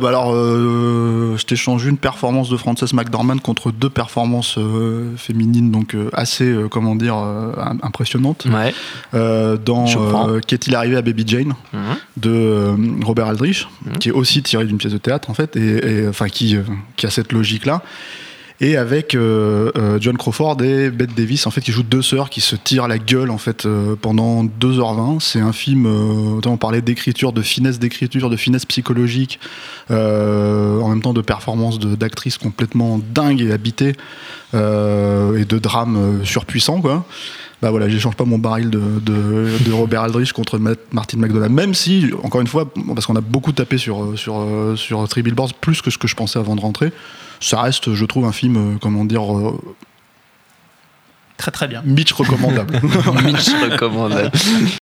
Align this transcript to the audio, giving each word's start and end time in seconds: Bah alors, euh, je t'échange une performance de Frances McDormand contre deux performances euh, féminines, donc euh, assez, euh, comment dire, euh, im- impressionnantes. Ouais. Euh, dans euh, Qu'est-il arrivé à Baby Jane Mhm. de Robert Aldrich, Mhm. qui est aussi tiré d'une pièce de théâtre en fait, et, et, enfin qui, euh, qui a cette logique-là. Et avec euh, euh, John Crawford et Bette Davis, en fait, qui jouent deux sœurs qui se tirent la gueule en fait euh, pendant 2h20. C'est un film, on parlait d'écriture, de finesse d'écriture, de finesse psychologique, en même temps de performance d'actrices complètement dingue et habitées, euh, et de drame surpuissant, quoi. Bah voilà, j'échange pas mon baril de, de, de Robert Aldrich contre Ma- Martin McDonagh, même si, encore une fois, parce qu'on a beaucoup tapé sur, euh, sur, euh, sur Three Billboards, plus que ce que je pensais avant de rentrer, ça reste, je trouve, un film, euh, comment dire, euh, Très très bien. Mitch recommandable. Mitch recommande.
Bah 0.00 0.10
alors, 0.10 0.30
euh, 0.32 1.36
je 1.36 1.44
t'échange 1.44 1.84
une 1.84 1.98
performance 1.98 2.48
de 2.48 2.56
Frances 2.56 2.92
McDormand 2.94 3.38
contre 3.38 3.72
deux 3.72 3.90
performances 3.90 4.54
euh, 4.56 5.16
féminines, 5.16 5.72
donc 5.72 5.96
euh, 5.96 6.08
assez, 6.12 6.44
euh, 6.44 6.68
comment 6.68 6.94
dire, 6.94 7.16
euh, 7.18 7.50
im- 7.56 7.78
impressionnantes. 7.82 8.46
Ouais. 8.48 8.72
Euh, 9.14 9.56
dans 9.56 9.86
euh, 10.28 10.38
Qu'est-il 10.46 10.76
arrivé 10.76 10.96
à 10.96 11.02
Baby 11.02 11.24
Jane 11.26 11.54
Mhm. 11.72 11.80
de 12.16 13.04
Robert 13.04 13.26
Aldrich, 13.26 13.66
Mhm. 13.86 13.98
qui 13.98 14.10
est 14.10 14.12
aussi 14.12 14.40
tiré 14.44 14.64
d'une 14.66 14.78
pièce 14.78 14.92
de 14.92 14.98
théâtre 14.98 15.30
en 15.30 15.34
fait, 15.34 15.56
et, 15.56 16.02
et, 16.04 16.06
enfin 16.08 16.28
qui, 16.28 16.54
euh, 16.56 16.62
qui 16.94 17.04
a 17.06 17.10
cette 17.10 17.32
logique-là. 17.32 17.82
Et 18.60 18.76
avec 18.76 19.14
euh, 19.14 19.70
euh, 19.76 19.98
John 20.00 20.16
Crawford 20.16 20.60
et 20.62 20.90
Bette 20.90 21.14
Davis, 21.14 21.46
en 21.46 21.52
fait, 21.52 21.60
qui 21.60 21.70
jouent 21.70 21.84
deux 21.84 22.02
sœurs 22.02 22.28
qui 22.28 22.40
se 22.40 22.56
tirent 22.56 22.88
la 22.88 22.98
gueule 22.98 23.30
en 23.30 23.38
fait 23.38 23.66
euh, 23.66 23.94
pendant 23.94 24.44
2h20. 24.44 25.20
C'est 25.20 25.40
un 25.40 25.52
film, 25.52 25.86
on 25.86 26.56
parlait 26.56 26.82
d'écriture, 26.82 27.32
de 27.32 27.42
finesse 27.42 27.78
d'écriture, 27.78 28.30
de 28.30 28.36
finesse 28.36 28.66
psychologique, 28.66 29.38
en 29.90 30.88
même 30.88 31.02
temps 31.02 31.12
de 31.12 31.20
performance 31.20 31.78
d'actrices 31.78 32.36
complètement 32.36 33.00
dingue 33.14 33.42
et 33.42 33.52
habitées, 33.52 33.94
euh, 34.54 35.38
et 35.38 35.44
de 35.44 35.58
drame 35.58 36.24
surpuissant, 36.24 36.80
quoi. 36.80 37.06
Bah 37.60 37.70
voilà, 37.70 37.88
j'échange 37.88 38.14
pas 38.14 38.24
mon 38.24 38.38
baril 38.38 38.70
de, 38.70 38.78
de, 39.00 39.48
de 39.64 39.72
Robert 39.72 40.02
Aldrich 40.02 40.32
contre 40.32 40.58
Ma- 40.58 40.74
Martin 40.92 41.18
McDonagh, 41.18 41.50
même 41.50 41.74
si, 41.74 42.10
encore 42.22 42.40
une 42.40 42.46
fois, 42.46 42.72
parce 42.94 43.04
qu'on 43.06 43.16
a 43.16 43.20
beaucoup 43.20 43.50
tapé 43.50 43.78
sur, 43.78 44.02
euh, 44.04 44.16
sur, 44.16 44.38
euh, 44.38 44.76
sur 44.76 45.06
Three 45.08 45.22
Billboards, 45.22 45.54
plus 45.60 45.82
que 45.82 45.90
ce 45.90 45.98
que 45.98 46.06
je 46.06 46.14
pensais 46.14 46.38
avant 46.38 46.54
de 46.54 46.60
rentrer, 46.60 46.92
ça 47.40 47.60
reste, 47.60 47.94
je 47.94 48.04
trouve, 48.04 48.26
un 48.26 48.32
film, 48.32 48.56
euh, 48.56 48.76
comment 48.80 49.04
dire, 49.04 49.36
euh, 49.36 49.58
Très 51.36 51.52
très 51.52 51.68
bien. 51.68 51.82
Mitch 51.84 52.12
recommandable. 52.12 52.80
Mitch 53.24 53.48
recommande. 53.70 54.28